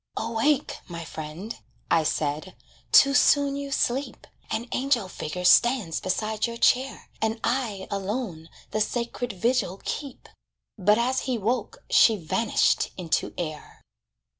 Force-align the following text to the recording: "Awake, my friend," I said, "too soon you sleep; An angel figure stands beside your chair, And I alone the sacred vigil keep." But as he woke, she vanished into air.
"Awake, 0.17 0.77
my 0.87 1.05
friend," 1.05 1.59
I 1.91 2.01
said, 2.05 2.55
"too 2.91 3.13
soon 3.13 3.55
you 3.55 3.69
sleep; 3.69 4.25
An 4.49 4.67
angel 4.71 5.07
figure 5.07 5.45
stands 5.45 5.99
beside 5.99 6.47
your 6.47 6.57
chair, 6.57 7.11
And 7.21 7.39
I 7.43 7.87
alone 7.91 8.49
the 8.71 8.81
sacred 8.81 9.31
vigil 9.33 9.79
keep." 9.85 10.27
But 10.75 10.97
as 10.97 11.19
he 11.29 11.37
woke, 11.37 11.83
she 11.91 12.15
vanished 12.17 12.89
into 12.97 13.31
air. 13.37 13.83